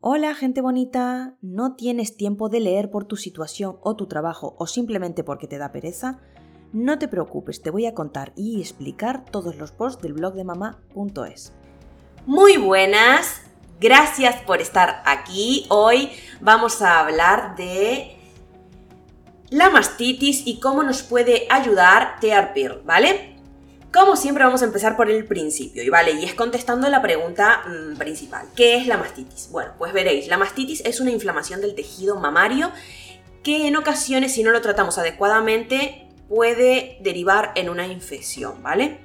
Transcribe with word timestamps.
Hola 0.00 0.36
gente 0.36 0.60
bonita, 0.60 1.34
¿no 1.42 1.74
tienes 1.74 2.16
tiempo 2.16 2.48
de 2.48 2.60
leer 2.60 2.88
por 2.88 3.06
tu 3.06 3.16
situación 3.16 3.78
o 3.82 3.96
tu 3.96 4.06
trabajo 4.06 4.54
o 4.56 4.68
simplemente 4.68 5.24
porque 5.24 5.48
te 5.48 5.58
da 5.58 5.72
pereza? 5.72 6.20
No 6.72 7.00
te 7.00 7.08
preocupes, 7.08 7.62
te 7.62 7.70
voy 7.70 7.84
a 7.84 7.94
contar 7.94 8.32
y 8.36 8.60
explicar 8.60 9.24
todos 9.24 9.56
los 9.56 9.72
posts 9.72 10.00
del 10.00 10.12
blog 10.12 10.34
de 10.34 10.44
mamá.es. 10.44 11.52
Muy 12.26 12.58
buenas, 12.58 13.42
gracias 13.80 14.40
por 14.42 14.60
estar 14.60 15.02
aquí. 15.04 15.66
Hoy 15.68 16.10
vamos 16.40 16.80
a 16.80 17.00
hablar 17.00 17.56
de 17.56 18.16
la 19.50 19.68
mastitis 19.68 20.46
y 20.46 20.60
cómo 20.60 20.84
nos 20.84 21.02
puede 21.02 21.48
ayudar 21.50 22.20
Tearpir, 22.20 22.82
¿vale? 22.84 23.37
Como 23.92 24.16
siempre 24.16 24.44
vamos 24.44 24.60
a 24.60 24.66
empezar 24.66 24.98
por 24.98 25.10
el 25.10 25.24
principio, 25.24 25.82
y 25.82 25.88
vale, 25.88 26.12
y 26.12 26.24
es 26.24 26.34
contestando 26.34 26.88
la 26.90 27.00
pregunta 27.00 27.62
mm, 27.66 27.96
principal. 27.96 28.46
¿Qué 28.54 28.76
es 28.76 28.86
la 28.86 28.98
mastitis? 28.98 29.48
Bueno, 29.50 29.72
pues 29.78 29.94
veréis, 29.94 30.28
la 30.28 30.36
mastitis 30.36 30.82
es 30.84 31.00
una 31.00 31.10
inflamación 31.10 31.62
del 31.62 31.74
tejido 31.74 32.16
mamario 32.16 32.70
que 33.42 33.66
en 33.66 33.76
ocasiones, 33.76 34.34
si 34.34 34.42
no 34.42 34.50
lo 34.50 34.60
tratamos 34.60 34.98
adecuadamente, 34.98 36.06
puede 36.28 36.98
derivar 37.00 37.52
en 37.54 37.70
una 37.70 37.86
infección, 37.86 38.62
¿vale? 38.62 38.98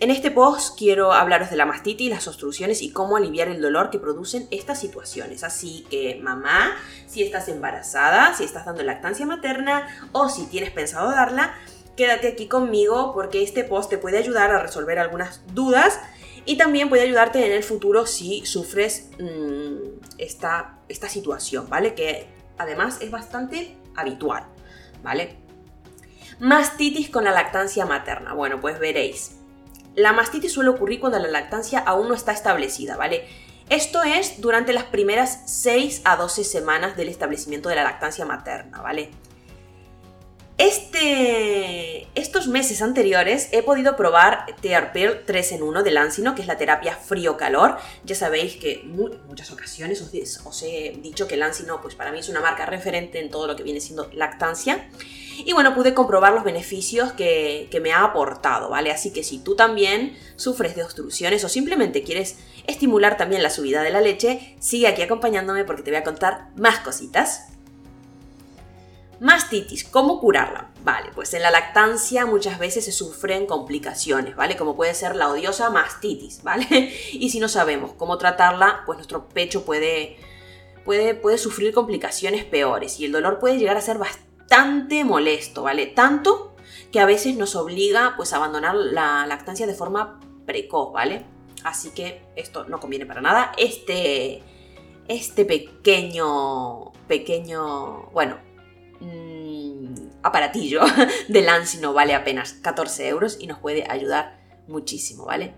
En 0.00 0.10
este 0.10 0.30
post 0.30 0.78
quiero 0.78 1.12
hablaros 1.12 1.48
de 1.48 1.56
la 1.56 1.64
mastitis, 1.64 2.10
las 2.10 2.28
obstrucciones 2.28 2.82
y 2.82 2.92
cómo 2.92 3.16
aliviar 3.16 3.48
el 3.48 3.62
dolor 3.62 3.88
que 3.88 3.98
producen 3.98 4.46
estas 4.50 4.78
situaciones. 4.78 5.42
Así 5.42 5.86
que, 5.90 6.20
mamá, 6.22 6.76
si 7.06 7.22
estás 7.22 7.48
embarazada, 7.48 8.34
si 8.34 8.44
estás 8.44 8.66
dando 8.66 8.82
lactancia 8.82 9.24
materna 9.26 9.88
o 10.12 10.28
si 10.28 10.46
tienes 10.46 10.70
pensado 10.70 11.10
darla, 11.10 11.54
quédate 11.98 12.28
aquí 12.28 12.46
conmigo 12.46 13.12
porque 13.12 13.42
este 13.42 13.64
post 13.64 13.90
te 13.90 13.98
puede 13.98 14.18
ayudar 14.18 14.52
a 14.52 14.60
resolver 14.60 15.00
algunas 15.00 15.42
dudas 15.52 16.00
y 16.44 16.56
también 16.56 16.88
puede 16.88 17.02
ayudarte 17.02 17.44
en 17.44 17.52
el 17.52 17.64
futuro 17.64 18.06
si 18.06 18.46
sufres 18.46 19.10
mm, 19.18 19.98
esta, 20.16 20.78
esta 20.88 21.08
situación, 21.08 21.68
¿vale? 21.68 21.94
Que 21.94 22.28
además 22.56 22.98
es 23.00 23.10
bastante 23.10 23.76
habitual, 23.96 24.44
¿vale? 25.02 25.36
Mastitis 26.38 27.10
con 27.10 27.24
la 27.24 27.32
lactancia 27.32 27.84
materna. 27.84 28.32
Bueno, 28.32 28.60
pues 28.60 28.78
veréis. 28.78 29.32
La 29.96 30.12
mastitis 30.12 30.52
suele 30.52 30.70
ocurrir 30.70 31.00
cuando 31.00 31.18
la 31.18 31.28
lactancia 31.28 31.80
aún 31.80 32.08
no 32.08 32.14
está 32.14 32.30
establecida, 32.30 32.96
¿vale? 32.96 33.26
Esto 33.70 34.04
es 34.04 34.40
durante 34.40 34.72
las 34.72 34.84
primeras 34.84 35.42
6 35.46 36.02
a 36.04 36.16
12 36.16 36.44
semanas 36.44 36.96
del 36.96 37.08
establecimiento 37.08 37.68
de 37.68 37.74
la 37.74 37.82
lactancia 37.82 38.24
materna, 38.24 38.80
¿vale? 38.80 39.10
Este, 40.58 41.87
estos 42.38 42.52
meses 42.52 42.82
anteriores 42.82 43.48
he 43.50 43.64
podido 43.64 43.96
probar 43.96 44.46
Tearpil 44.60 45.22
3 45.26 45.52
en 45.52 45.62
1 45.64 45.82
de 45.82 45.90
Lancino, 45.90 46.36
que 46.36 46.42
es 46.42 46.46
la 46.46 46.56
terapia 46.56 46.94
frío-calor. 46.94 47.78
Ya 48.04 48.14
sabéis 48.14 48.54
que 48.54 48.82
en 48.82 48.96
muchas 49.26 49.50
ocasiones 49.50 50.00
os, 50.00 50.62
he 50.62 50.96
dicho 51.02 51.26
que 51.26 51.36
Lancino 51.36 51.80
pues 51.82 51.96
para 51.96 52.12
mí 52.12 52.20
es 52.20 52.28
una 52.28 52.40
marca 52.40 52.64
referente 52.64 53.18
en 53.18 53.28
todo 53.28 53.48
lo 53.48 53.56
que 53.56 53.64
viene 53.64 53.80
siendo 53.80 54.08
lactancia. 54.12 54.88
Y 55.44 55.52
bueno, 55.52 55.74
pude 55.74 55.94
comprobar 55.94 56.32
los 56.32 56.44
beneficios 56.44 57.12
que, 57.12 57.66
que 57.72 57.80
me 57.80 57.90
ha 57.90 58.04
aportado, 58.04 58.70
¿vale? 58.70 58.92
Así 58.92 59.12
que 59.12 59.24
si 59.24 59.40
tú 59.40 59.56
también 59.56 60.16
sufres 60.36 60.76
de 60.76 60.84
obstrucciones 60.84 61.42
o 61.42 61.48
simplemente 61.48 62.04
quieres 62.04 62.36
estimular 62.68 63.16
también 63.16 63.42
la 63.42 63.50
subida 63.50 63.82
de 63.82 63.90
la 63.90 64.00
leche, 64.00 64.54
sigue 64.60 64.86
aquí 64.86 65.02
acompañándome 65.02 65.64
porque 65.64 65.82
te 65.82 65.90
voy 65.90 65.98
a 65.98 66.04
contar 66.04 66.50
más 66.54 66.78
cositas. 66.78 67.48
Mastitis, 69.20 69.82
¿cómo 69.82 70.20
curarla? 70.20 70.70
Vale, 70.84 71.10
pues 71.12 71.34
en 71.34 71.42
la 71.42 71.50
lactancia 71.50 72.24
muchas 72.24 72.58
veces 72.58 72.84
se 72.84 72.92
sufren 72.92 73.46
complicaciones, 73.46 74.36
¿vale? 74.36 74.56
Como 74.56 74.76
puede 74.76 74.94
ser 74.94 75.16
la 75.16 75.28
odiosa 75.28 75.70
mastitis, 75.70 76.42
¿vale? 76.44 76.94
Y 77.12 77.30
si 77.30 77.40
no 77.40 77.48
sabemos 77.48 77.92
cómo 77.94 78.16
tratarla, 78.16 78.82
pues 78.86 78.96
nuestro 78.96 79.28
pecho 79.28 79.64
puede, 79.64 80.18
puede, 80.84 81.14
puede 81.14 81.36
sufrir 81.36 81.74
complicaciones 81.74 82.44
peores 82.44 83.00
y 83.00 83.06
el 83.06 83.12
dolor 83.12 83.40
puede 83.40 83.58
llegar 83.58 83.76
a 83.76 83.80
ser 83.80 83.98
bastante 83.98 85.04
molesto, 85.04 85.64
¿vale? 85.64 85.86
Tanto 85.86 86.54
que 86.92 87.00
a 87.00 87.06
veces 87.06 87.36
nos 87.36 87.56
obliga 87.56 88.14
pues 88.16 88.32
a 88.32 88.36
abandonar 88.36 88.76
la 88.76 89.26
lactancia 89.26 89.66
de 89.66 89.74
forma 89.74 90.20
precoz, 90.46 90.92
¿vale? 90.92 91.24
Así 91.64 91.90
que 91.90 92.22
esto 92.36 92.64
no 92.64 92.78
conviene 92.78 93.04
para 93.04 93.20
nada. 93.20 93.52
Este, 93.58 94.44
este 95.08 95.44
pequeño, 95.44 96.92
pequeño, 97.08 98.10
bueno, 98.12 98.47
aparatillo 100.22 100.82
de 101.28 101.42
Lancino 101.42 101.92
vale 101.92 102.14
apenas 102.14 102.54
14 102.54 103.08
euros 103.08 103.36
y 103.40 103.46
nos 103.46 103.58
puede 103.58 103.84
ayudar 103.88 104.38
muchísimo, 104.66 105.24
¿vale? 105.24 105.54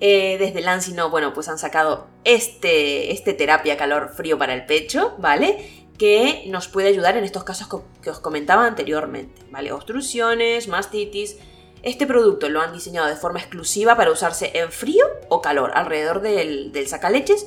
Eh, 0.00 0.36
desde 0.38 0.62
Lancino, 0.62 1.10
bueno, 1.10 1.34
pues 1.34 1.48
han 1.48 1.58
sacado 1.58 2.06
este, 2.24 3.12
este 3.12 3.34
terapia 3.34 3.76
calor-frío 3.76 4.38
para 4.38 4.54
el 4.54 4.64
pecho, 4.64 5.14
¿vale? 5.18 5.86
Que 5.98 6.44
nos 6.46 6.68
puede 6.68 6.88
ayudar 6.88 7.18
en 7.18 7.24
estos 7.24 7.44
casos 7.44 7.68
que 8.02 8.10
os 8.10 8.18
comentaba 8.18 8.66
anteriormente, 8.66 9.42
¿vale? 9.50 9.72
Obstrucciones, 9.72 10.68
mastitis. 10.68 11.36
Este 11.82 12.06
producto 12.06 12.48
lo 12.48 12.62
han 12.62 12.72
diseñado 12.72 13.08
de 13.08 13.16
forma 13.16 13.40
exclusiva 13.40 13.96
para 13.96 14.10
usarse 14.10 14.52
en 14.54 14.72
frío 14.72 15.04
o 15.28 15.42
calor, 15.42 15.72
alrededor 15.74 16.22
del, 16.22 16.72
del 16.72 16.88
sacaleches, 16.88 17.46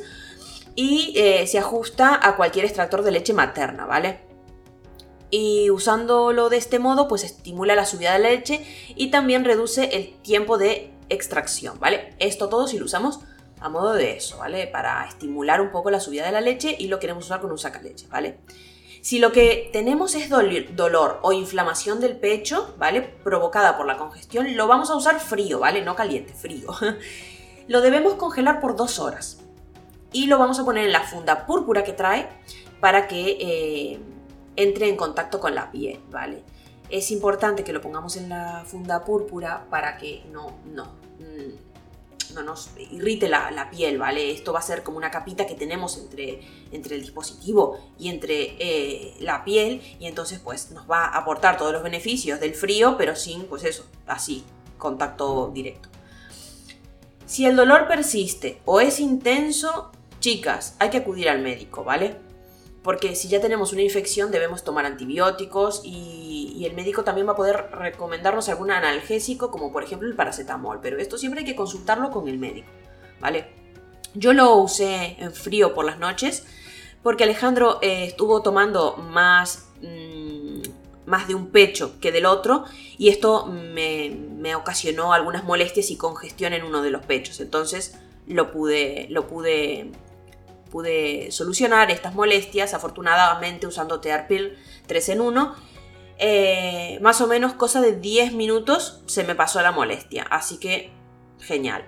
y 0.76 1.14
eh, 1.16 1.48
se 1.48 1.58
ajusta 1.58 2.20
a 2.22 2.36
cualquier 2.36 2.66
extractor 2.66 3.04
de 3.04 3.12
leche 3.12 3.34
materna, 3.34 3.86
¿vale? 3.86 4.33
Y 5.34 5.72
usándolo 5.72 6.50
de 6.50 6.58
este 6.58 6.78
modo 6.78 7.08
pues 7.08 7.24
estimula 7.24 7.74
la 7.74 7.88
subida 7.88 8.14
de 8.14 8.20
la 8.20 8.30
leche 8.30 8.64
y 8.96 9.10
también 9.10 9.44
reduce 9.44 9.86
el 9.98 10.14
tiempo 10.22 10.60
de 10.60 10.92
extracción, 11.10 11.80
¿vale? 11.80 12.14
Esto 12.20 12.50
todo 12.50 12.68
si 12.68 12.78
lo 12.78 12.86
usamos 12.86 13.20
a 13.60 13.68
modo 13.68 13.94
de 13.94 14.16
eso, 14.16 14.38
¿vale? 14.38 14.68
Para 14.68 15.08
estimular 15.08 15.60
un 15.60 15.72
poco 15.72 15.90
la 15.90 16.00
subida 16.00 16.28
de 16.28 16.34
la 16.34 16.40
leche 16.40 16.76
y 16.78 16.88
lo 16.88 17.00
queremos 17.00 17.26
usar 17.26 17.42
con 17.42 17.52
un 17.52 17.58
sacaleche, 17.58 18.06
¿vale? 18.12 18.38
Si 19.02 19.18
lo 19.18 19.32
que 19.32 19.72
tenemos 19.74 20.14
es 20.14 20.30
dolor 20.30 21.20
o 21.24 21.34
inflamación 21.34 22.00
del 22.00 22.16
pecho, 22.16 22.76
¿vale? 22.78 23.02
Provocada 23.02 23.76
por 23.76 23.88
la 23.88 23.98
congestión, 23.98 24.56
lo 24.56 24.68
vamos 24.68 24.92
a 24.92 24.96
usar 24.96 25.20
frío, 25.20 25.58
¿vale? 25.58 25.82
No 25.82 25.96
caliente, 25.96 26.36
frío. 26.36 26.68
lo 27.68 27.82
debemos 27.82 28.14
congelar 28.14 28.62
por 28.62 28.76
dos 28.76 29.00
horas. 29.00 29.40
Y 30.12 30.28
lo 30.28 30.38
vamos 30.38 30.60
a 30.60 30.64
poner 30.64 30.86
en 30.86 30.92
la 30.92 31.02
funda 31.02 31.48
púrpura 31.48 31.84
que 31.84 31.94
trae 31.94 32.30
para 32.80 33.08
que 33.08 33.38
eh, 33.42 34.00
entre 34.56 34.90
en 34.90 34.96
contacto 34.96 35.40
con 35.40 35.56
la 35.56 35.72
piel, 35.72 36.00
¿vale? 36.10 36.44
Es 36.90 37.12
importante 37.12 37.64
que 37.64 37.74
lo 37.74 37.82
pongamos 37.82 38.18
en 38.18 38.30
la 38.30 38.64
funda 38.66 39.04
púrpura 39.04 39.66
para 39.70 39.98
que 39.98 40.24
no, 40.32 40.58
no, 40.66 40.86
mm, 41.20 42.34
no 42.34 42.44
nos 42.44 42.70
irrite 42.92 43.30
la, 43.30 43.70
piel, 43.72 43.98
¿vale? 43.98 44.32
Esto 44.32 44.54
va 44.54 44.60
a 44.60 44.64
ser 44.64 44.84
como 44.84 44.98
una 44.98 45.12
capita 45.12 45.48
que 45.48 45.56
tenemos 45.56 45.98
entre, 45.98 46.42
entre 46.72 46.96
el 46.96 47.02
dispositivo 47.02 47.80
y 47.98 48.10
entre 48.10 48.56
eh, 48.60 49.16
la 49.20 49.44
piel 49.44 49.82
y 50.00 50.08
entonces 50.08 50.40
pues 50.40 50.72
nos 50.72 50.90
va 50.90 51.06
a 51.06 51.18
aportar 51.18 51.58
todos 51.58 51.72
los 51.72 51.84
beneficios 51.84 52.40
del 52.40 52.54
frío, 52.54 52.96
pero 52.98 53.16
sin, 53.16 53.46
pues 53.46 53.64
eso, 53.64 53.86
así, 54.08 54.44
contacto 54.78 55.52
directo. 55.54 55.90
Si 57.26 57.46
el 57.46 57.56
dolor 57.56 57.88
persiste 57.88 58.62
o 58.66 58.80
es 58.80 59.00
intenso, 59.00 59.92
chicas, 60.20 60.76
hay 60.80 60.90
que 60.90 60.98
acudir 60.98 61.30
al 61.30 61.42
médico, 61.42 61.84
¿vale? 61.84 62.18
Porque 62.84 63.16
si 63.16 63.30
ya 63.30 63.40
tenemos 63.40 63.72
una 63.72 63.82
infección 63.82 64.30
debemos 64.30 64.64
tomar 64.64 64.86
antibióticos 64.86 65.82
y, 65.84 66.32
el 66.64 66.76
médico 66.76 67.04
también 67.04 67.28
va 67.28 67.34
a 67.34 67.36
poder 67.36 67.72
recomendarnos 67.74 68.48
algún 68.48 68.72
analgésico 68.72 69.52
como 69.52 69.74
por 69.74 69.84
ejemplo 69.84 70.08
el 70.08 70.16
paracetamol, 70.16 70.80
pero 70.82 70.98
esto 70.98 71.18
siempre 71.18 71.42
hay 71.42 71.46
que 71.46 71.58
consultarlo 71.58 72.10
con 72.10 72.30
el 72.30 72.38
médico, 72.38 72.70
¿vale? 73.20 73.48
Yo 74.14 74.32
lo 74.32 74.56
usé 74.56 75.18
en 75.20 75.34
frío 75.34 75.74
por 75.74 75.84
las 75.84 76.00
noches 76.00 76.46
porque 77.02 77.26
Alejandro 77.26 77.80
eh, 77.82 78.06
estuvo 78.06 78.42
tomando 78.42 78.96
más, 78.96 79.68
mm, 79.82 80.62
más 81.06 81.28
de 81.28 81.36
un 81.36 81.48
pecho 81.48 82.00
que 82.00 82.14
del 82.14 82.26
otro 82.26 82.64
y 82.98 83.10
esto 83.10 83.46
me, 83.46 84.12
me 84.38 84.56
ocasionó 84.56 85.12
algunas 85.12 85.44
molestias 85.44 85.92
y 85.92 85.98
congestión 85.98 86.54
en 86.54 86.64
uno 86.64 86.82
de 86.82 86.92
los 86.92 87.06
pechos, 87.06 87.42
entonces 87.42 88.00
lo 88.26 88.54
pude, 88.54 89.08
lo 89.10 89.28
pude 89.28 89.92
pude 90.74 91.32
solucionar 91.32 91.92
estas 91.92 92.16
molestias, 92.16 92.74
afortunadamente 92.74 93.68
usando 93.68 94.02
Tearpil 94.02 94.58
3 94.88 95.10
en 95.10 95.22
1. 95.22 95.56
Eh, 96.18 96.98
más 97.00 97.22
o 97.22 97.28
menos 97.28 97.54
cosa 97.54 97.80
de 97.80 97.96
10 97.96 98.34
minutos 98.34 99.04
se 99.06 99.24
me 99.24 99.36
pasó 99.36 99.62
la 99.62 99.72
molestia, 99.72 100.24
así 100.32 100.58
que 100.58 100.92
genial. 101.40 101.86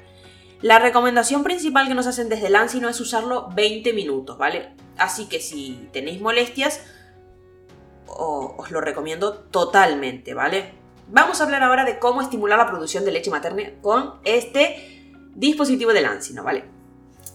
La 0.62 0.78
recomendación 0.78 1.44
principal 1.44 1.88
que 1.88 1.96
nos 1.96 2.06
hacen 2.06 2.30
desde 2.30 2.52
no 2.52 2.90
es 2.90 3.02
usarlo 3.02 3.50
20 3.56 3.92
minutos, 3.94 4.38
¿vale? 4.38 4.76
Así 4.98 5.28
que 5.28 5.40
si 5.40 5.90
tenéis 5.92 6.22
molestias, 6.22 6.82
os 8.06 8.70
lo 8.70 8.82
recomiendo 8.82 9.34
totalmente, 9.34 10.36
¿vale? 10.36 10.76
Vamos 11.08 11.42
a 11.42 11.46
hablar 11.46 11.64
ahora 11.64 11.86
de 11.86 11.98
cómo 11.98 12.22
estimular 12.22 12.60
la 12.60 12.68
producción 12.68 13.04
de 13.04 13.14
leche 13.14 13.32
materna 13.32 13.64
con 13.82 14.20
este 14.26 15.12
dispositivo 15.34 15.92
de 15.92 16.02
Lancino, 16.02 16.44
¿vale? 16.44 16.66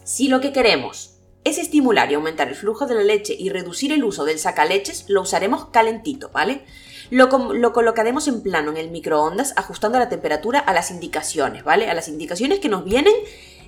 Si 0.05 0.29
lo 0.29 0.39
que 0.39 0.53
queremos 0.53 1.10
es 1.43 1.57
estimular 1.57 2.11
y 2.11 2.15
aumentar 2.15 2.47
el 2.47 2.55
flujo 2.55 2.85
de 2.85 2.95
la 2.95 3.03
leche 3.03 3.35
y 3.37 3.49
reducir 3.49 3.91
el 3.91 4.03
uso 4.03 4.25
del 4.25 4.39
sacaleches, 4.39 5.05
lo 5.09 5.21
usaremos 5.21 5.65
calentito, 5.65 6.29
¿vale? 6.31 6.63
Lo, 7.09 7.27
lo, 7.53 7.73
colocaremos 7.73 8.27
en 8.27 8.41
plano 8.41 8.71
en 8.71 8.77
el 8.77 8.91
microondas 8.91 9.53
ajustando 9.57 9.99
la 9.99 10.07
temperatura 10.07 10.59
a 10.59 10.73
las 10.73 10.91
indicaciones, 10.91 11.63
¿vale? 11.63 11.89
A 11.89 11.93
las 11.93 12.07
indicaciones 12.07 12.59
que 12.59 12.69
nos 12.69 12.85
vienen 12.85 13.13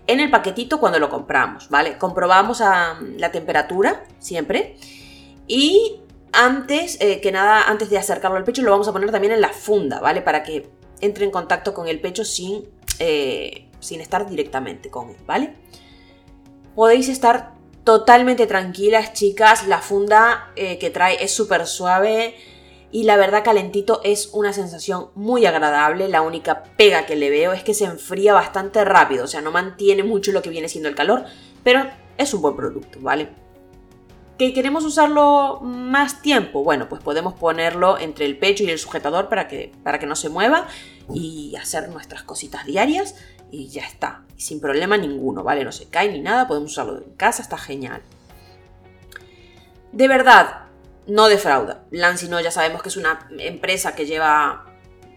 en 0.07 0.19
el 0.19 0.29
paquetito 0.29 0.79
cuando 0.79 0.99
lo 0.99 1.09
compramos, 1.09 1.69
¿vale? 1.69 1.97
Comprobamos 1.97 2.61
a, 2.61 2.99
la 3.17 3.31
temperatura 3.31 4.05
siempre 4.19 4.77
y 5.47 5.99
antes 6.31 6.97
eh, 6.99 7.21
que 7.21 7.31
nada, 7.31 7.69
antes 7.69 7.89
de 7.89 7.97
acercarlo 7.97 8.37
al 8.37 8.43
pecho, 8.43 8.61
lo 8.61 8.71
vamos 8.71 8.87
a 8.87 8.93
poner 8.93 9.11
también 9.11 9.33
en 9.33 9.41
la 9.41 9.49
funda, 9.49 9.99
¿vale? 9.99 10.21
Para 10.21 10.43
que 10.43 10.69
entre 11.01 11.25
en 11.25 11.31
contacto 11.31 11.73
con 11.73 11.87
el 11.87 11.99
pecho 11.99 12.23
sin, 12.25 12.67
eh, 12.99 13.69
sin 13.79 14.01
estar 14.01 14.29
directamente 14.29 14.89
con 14.89 15.09
él, 15.09 15.17
¿vale? 15.25 15.53
Podéis 16.75 17.09
estar 17.09 17.52
totalmente 17.83 18.47
tranquilas, 18.47 19.13
chicas. 19.13 19.67
La 19.67 19.79
funda 19.79 20.51
eh, 20.55 20.77
que 20.77 20.89
trae 20.89 21.23
es 21.23 21.33
súper 21.33 21.65
suave 21.67 22.35
y 22.91 23.03
la 23.03 23.17
verdad 23.17 23.43
calentito 23.43 24.01
es 24.03 24.29
una 24.33 24.53
sensación 24.53 25.09
muy 25.15 25.45
agradable. 25.45 26.07
La 26.07 26.21
única 26.21 26.63
pega 26.77 27.05
que 27.05 27.15
le 27.15 27.29
veo 27.29 27.51
es 27.53 27.63
que 27.63 27.73
se 27.73 27.85
enfría 27.85 28.33
bastante 28.33 28.85
rápido, 28.85 29.25
o 29.25 29.27
sea, 29.27 29.41
no 29.41 29.51
mantiene 29.51 30.03
mucho 30.03 30.31
lo 30.31 30.41
que 30.41 30.49
viene 30.49 30.69
siendo 30.69 30.89
el 30.89 30.95
calor, 30.95 31.25
pero 31.63 31.89
es 32.17 32.33
un 32.33 32.41
buen 32.41 32.55
producto, 32.55 32.99
¿vale? 33.01 33.29
¿Que 34.37 34.53
queremos 34.53 34.83
usarlo 34.83 35.59
más 35.61 36.21
tiempo? 36.21 36.63
Bueno, 36.63 36.89
pues 36.89 37.01
podemos 37.03 37.33
ponerlo 37.33 37.99
entre 37.99 38.25
el 38.25 38.37
pecho 38.37 38.63
y 38.63 38.69
el 38.69 38.79
sujetador 38.79 39.29
para 39.29 39.47
que, 39.47 39.71
para 39.83 39.99
que 39.99 40.07
no 40.07 40.15
se 40.15 40.29
mueva 40.29 40.67
y 41.13 41.55
hacer 41.55 41.89
nuestras 41.89 42.23
cositas 42.23 42.65
diarias 42.65 43.15
y 43.53 43.67
ya 43.67 43.83
está, 43.83 44.23
sin 44.35 44.59
problema 44.59 44.97
ninguno, 44.97 45.43
¿vale? 45.43 45.63
No 45.63 45.71
se 45.71 45.85
cae 45.85 46.11
ni 46.11 46.19
nada, 46.19 46.47
podemos 46.47 46.71
usarlo 46.71 46.97
en 46.97 47.13
casa, 47.13 47.43
está 47.43 47.55
genial. 47.55 48.01
De 49.91 50.07
verdad, 50.07 50.63
no 51.05 51.27
defrauda. 51.27 51.85
Lancino 51.91 52.41
ya 52.41 52.49
sabemos 52.49 52.81
que 52.81 52.89
es 52.89 52.97
una 52.97 53.27
empresa 53.37 53.93
que 53.93 54.07
lleva 54.07 54.65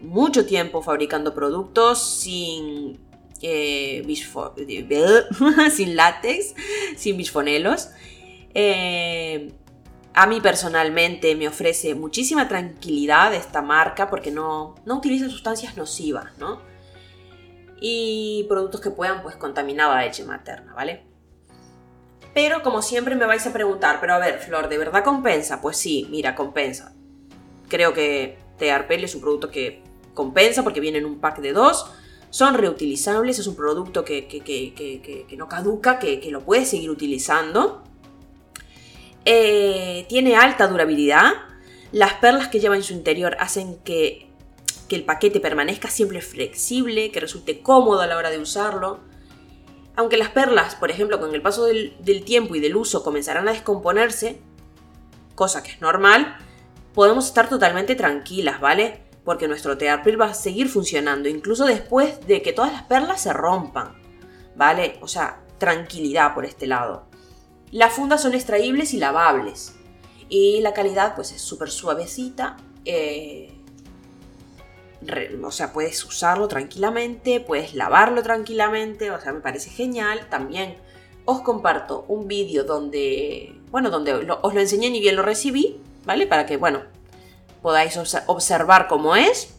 mucho 0.03 0.45
tiempo 0.45 0.83
fabricando 0.83 1.35
productos 1.35 2.21
sin, 2.21 3.01
eh, 3.41 4.05
sin 5.75 5.97
látex, 5.97 6.55
sin 6.95 7.17
bisfonelos. 7.17 7.89
Eh, 8.53 9.51
a 10.13 10.27
mí 10.27 10.43
personalmente 10.43 11.35
me 11.37 11.49
ofrece 11.49 11.95
muchísima 11.95 12.49
tranquilidad 12.49 13.33
esta 13.33 13.63
marca 13.63 14.11
porque 14.11 14.31
no, 14.31 14.75
no 14.85 14.99
utiliza 14.99 15.31
sustancias 15.31 15.79
nocivas, 15.79 16.37
¿no? 16.37 16.76
Y 17.81 18.45
productos 18.49 18.81
que 18.81 18.91
puedan 18.91 19.23
pues 19.23 19.37
contaminar 19.37 19.95
la 19.95 20.03
leche 20.03 20.25
materna, 20.25 20.75
¿vale? 20.75 21.05
Pero 22.37 22.63
como 22.63 22.83
siempre 22.83 23.15
me 23.15 23.25
vais 23.25 23.47
a 23.47 23.53
preguntar, 23.53 23.99
pero 24.01 24.15
a 24.15 24.19
ver, 24.19 24.41
Flor, 24.41 24.69
¿de 24.69 24.77
verdad 24.77 25.03
compensa? 25.03 25.63
Pues 25.63 25.79
sí, 25.79 26.07
mira, 26.11 26.35
compensa. 26.35 26.95
Creo 27.69 27.95
que 27.95 28.37
Tearpel 28.59 29.05
es 29.05 29.15
un 29.15 29.23
producto 29.23 29.51
que 29.51 29.83
compensa 30.13 30.63
porque 30.63 30.81
viene 30.81 30.99
en 30.99 31.07
un 31.07 31.19
pack 31.19 31.39
de 31.39 31.53
dos. 31.53 31.91
Son 32.31 32.55
reutilizables, 32.55 33.39
es 33.39 33.47
un 33.47 33.57
producto 33.57 34.05
que, 34.05 34.29
que, 34.29 35.37
no 35.37 35.49
caduca, 35.49 35.99
que, 35.99 36.29
lo 36.31 36.41
puedes 36.41 36.69
seguir 36.69 36.91
utilizando. 36.91 37.83
Eh, 39.25 40.05
tiene 40.09 40.37
alta 40.37 40.67
durabilidad. 40.67 41.33
Las 41.93 42.15
perlas 42.15 42.49
que 42.49 42.61
lleva 42.61 42.77
en 42.77 42.83
su 42.83 42.93
interior 42.93 43.37
hacen 43.41 43.79
que 43.79 44.26
que 44.89 44.97
el 44.97 45.05
paquete 45.05 45.41
permanezca 45.41 45.91
siempre 45.91 46.21
flexible, 46.21 47.11
que 47.11 47.21
resulte 47.21 47.61
cómodo 47.61 48.01
a 48.01 48.07
la 48.07 48.17
hora 48.17 48.31
de 48.31 48.39
usarlo. 48.39 49.01
Aunque 49.97 50.17
las 50.17 50.31
perlas, 50.31 50.75
por 50.75 50.91
ejemplo, 50.91 51.19
con 51.19 51.35
el 51.35 51.43
paso 51.43 51.65
del, 51.65 52.23
tiempo 52.25 52.55
y 52.55 52.61
del 52.61 52.77
uso 52.77 53.03
comenzarán 53.03 53.49
a 53.49 53.53
descomponerse, 53.53 54.41
cosa 55.35 55.63
que 55.63 55.73
es 55.73 55.81
normal, 55.81 56.37
podemos 56.95 57.27
estar 57.27 57.49
totalmente 57.49 57.95
tranquilas, 57.95 58.61
¿vale? 58.61 59.03
Porque 59.25 59.49
nuestro 59.49 59.79
tearpil 59.79 60.21
va 60.21 60.27
a 60.27 60.35
seguir 60.35 60.69
funcionando, 60.69 61.29
incluso 61.29 61.65
después 61.65 62.27
de 62.27 62.43
que 62.43 62.53
todas 62.53 62.73
las 62.73 62.83
perlas 62.83 63.23
se 63.23 63.33
rompan, 63.33 64.01
¿vale? 64.55 64.99
O 65.01 65.09
sea, 65.09 65.41
tranquilidad 65.59 66.35
por 66.35 66.45
este 66.45 66.67
lado. 66.67 67.07
Las 67.71 67.95
fundas 67.95 68.23
son 68.23 68.35
extraíbles 68.35 68.95
y 68.95 68.99
lavables. 68.99 69.75
Y 70.29 70.61
la 70.61 70.73
calidad, 70.75 71.15
pues, 71.15 71.33
es 71.33 71.41
súper 71.41 71.71
suavecita. 71.71 72.57
Eh, 72.85 73.56
o 75.43 75.51
sea, 75.51 75.73
puedes 75.73 76.05
usarlo 76.05 76.49
tranquilamente, 76.49 77.41
puedes 77.41 77.75
lavarlo 77.75 78.23
tranquilamente, 78.23 79.11
o 79.11 79.21
sea, 79.21 79.33
me 79.33 79.41
parece 79.41 79.71
genial. 79.71 80.29
También 80.31 80.77
os 81.25 81.41
comparto 81.43 82.05
un 82.09 82.29
vídeo 82.29 82.65
donde, 82.65 83.59
bueno, 83.71 83.91
donde 83.91 84.15
os 84.15 84.55
lo 84.55 84.61
enseñé 84.61 84.91
ni 84.91 85.01
bien 85.01 85.17
lo 85.17 85.23
recibí, 85.23 85.81
¿vale? 86.05 86.27
Para 86.27 86.47
que, 86.47 86.57
bueno, 86.57 86.83
podáis 87.63 87.99
observar 88.27 88.87
cómo 88.89 89.17
es. 89.17 89.55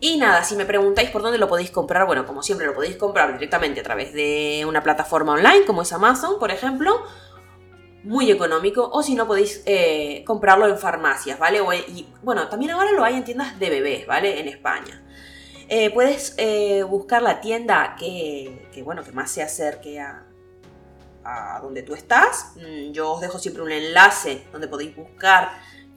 Y 0.00 0.16
nada, 0.16 0.42
si 0.42 0.56
me 0.56 0.64
preguntáis 0.64 1.10
por 1.10 1.22
dónde 1.22 1.38
lo 1.38 1.48
podéis 1.48 1.70
comprar, 1.70 2.06
bueno, 2.06 2.26
como 2.26 2.42
siempre 2.42 2.66
lo 2.66 2.74
podéis 2.74 2.96
comprar 2.96 3.32
directamente 3.34 3.80
a 3.80 3.84
través 3.84 4.12
de 4.12 4.64
una 4.66 4.82
plataforma 4.82 5.34
online 5.34 5.64
como 5.64 5.82
es 5.82 5.92
Amazon, 5.92 6.40
por 6.40 6.50
ejemplo, 6.50 7.02
muy 8.04 8.30
económico 8.30 8.88
o 8.92 9.02
si 9.02 9.14
no 9.14 9.26
podéis 9.26 9.62
eh, 9.64 10.24
comprarlo 10.26 10.66
en 10.66 10.78
farmacias, 10.78 11.38
¿vale? 11.38 11.60
y 11.88 12.06
bueno, 12.22 12.48
también 12.48 12.72
ahora 12.72 12.92
lo 12.92 13.04
hay 13.04 13.14
en 13.14 13.24
tiendas 13.24 13.58
de 13.58 13.70
bebés, 13.70 14.06
¿vale? 14.06 14.40
En 14.40 14.48
España. 14.48 15.02
Eh, 15.68 15.90
puedes 15.90 16.34
eh, 16.36 16.82
buscar 16.82 17.22
la 17.22 17.40
tienda 17.40 17.96
que, 17.98 18.82
bueno, 18.84 19.04
que 19.04 19.12
más 19.12 19.30
se 19.30 19.42
acerque 19.42 20.00
a, 20.00 20.26
a 21.24 21.60
donde 21.62 21.82
tú 21.82 21.94
estás. 21.94 22.52
Mm, 22.56 22.92
yo 22.92 23.12
os 23.12 23.20
dejo 23.20 23.38
siempre 23.38 23.62
un 23.62 23.70
enlace 23.70 24.42
donde 24.52 24.68
podéis 24.68 24.94
buscar 24.94 25.50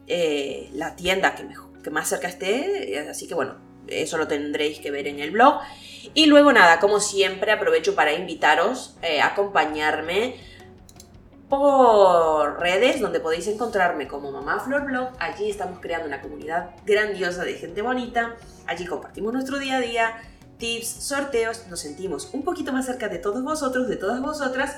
la 0.08 0.96
tienda 0.96 1.34
que, 1.34 1.48
que 1.84 1.90
más 1.90 2.08
cerca 2.08 2.28
esté, 2.28 3.08
así 3.10 3.28
que 3.28 3.34
bueno, 3.34 3.56
eso 3.88 4.20
lo 4.20 4.28
tendréis 4.28 4.80
que 4.80 4.92
ver 4.92 5.08
en 5.08 5.20
el 5.20 5.32
blog. 5.32 5.60
Y 6.14 6.28
luego 6.28 6.54
nada, 6.54 6.80
como 6.80 7.00
siempre 7.00 7.52
aprovecho 7.52 7.96
para 7.96 8.14
invitaros 8.14 8.96
a 9.02 9.26
acompañarme 9.26 10.36
por 11.50 12.60
redes 12.60 13.00
donde 13.00 13.20
podéis 13.20 13.48
encontrarme 13.48 14.08
como 14.08 14.32
Mamá 14.32 14.60
Flor 14.60 14.86
Blog. 14.86 15.10
Allí 15.20 15.50
estamos 15.50 15.80
creando 15.80 16.08
una 16.08 16.22
comunidad 16.22 16.72
grandiosa 16.86 17.44
de 17.44 17.54
gente 17.54 17.82
bonita. 17.82 18.36
Allí 18.68 18.86
compartimos 18.86 19.34
nuestro 19.34 19.60
día 19.60 19.78
a 19.78 19.82
día, 19.82 20.16
tips, 20.58 20.88
sorteos. 20.88 21.68
Nos 21.70 21.80
sentimos 21.80 22.30
un 22.34 22.44
poquito 22.44 22.74
más 22.74 22.86
cerca 22.86 23.10
de 23.10 23.20
todos 23.20 23.44
vosotros, 23.44 23.88
de 23.88 23.98
todas 23.98 24.22
vosotras. 24.22 24.78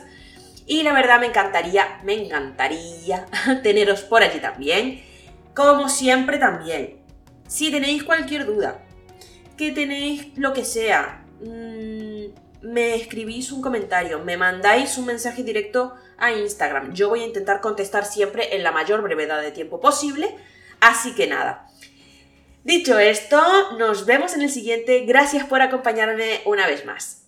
Y 0.65 0.83
la 0.83 0.93
verdad 0.93 1.19
me 1.21 1.27
encantaría, 1.27 2.01
me 2.03 2.13
encantaría 2.13 3.25
teneros 3.63 4.01
por 4.01 4.21
allí 4.21 4.39
también. 4.39 5.01
Como 5.55 5.87
siempre 5.87 6.37
también. 6.37 6.97
Si 7.47 7.71
tenéis 7.71 8.03
cualquier 8.03 8.45
duda, 8.45 8.83
que 9.55 9.71
tenéis 9.71 10.37
lo 10.37 10.51
que 10.53 10.65
sea, 10.65 11.23
mmm, 11.39 11.76
me 12.67 12.95
escribís 12.95 13.53
un 13.53 13.61
comentario, 13.61 14.19
me 14.19 14.35
mandáis 14.35 14.97
un 14.97 15.05
mensaje 15.05 15.41
directo 15.41 15.95
a 16.17 16.33
Instagram. 16.33 16.93
Yo 16.93 17.07
voy 17.07 17.21
a 17.21 17.25
intentar 17.25 17.61
contestar 17.61 18.05
siempre 18.05 18.55
en 18.55 18.63
la 18.63 18.73
mayor 18.73 19.01
brevedad 19.01 19.41
de 19.41 19.51
tiempo 19.51 19.79
posible. 19.79 20.35
Así 20.81 21.15
que 21.15 21.27
nada. 21.27 21.69
Dicho 22.65 22.99
esto, 22.99 23.41
nos 23.77 24.05
vemos 24.05 24.33
en 24.33 24.41
el 24.41 24.49
siguiente. 24.49 25.05
Gracias 25.05 25.45
por 25.45 25.61
acompañarme 25.61 26.41
una 26.45 26.67
vez 26.67 26.85
más. 26.85 27.26